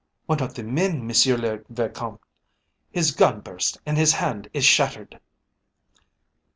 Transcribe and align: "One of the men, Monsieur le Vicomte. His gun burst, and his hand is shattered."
"One 0.25 0.39
of 0.41 0.55
the 0.55 0.63
men, 0.63 1.05
Monsieur 1.05 1.37
le 1.37 1.59
Vicomte. 1.69 2.23
His 2.91 3.11
gun 3.11 3.41
burst, 3.41 3.77
and 3.85 3.99
his 3.99 4.13
hand 4.13 4.49
is 4.51 4.65
shattered." 4.65 5.19